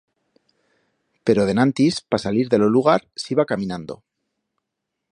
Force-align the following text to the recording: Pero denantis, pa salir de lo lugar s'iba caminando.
Pero 1.29 1.45
denantis, 1.51 2.01
pa 2.15 2.21
salir 2.25 2.49
de 2.55 2.61
lo 2.65 2.73
lugar 2.79 2.99
s'iba 3.25 3.49
caminando. 3.55 4.01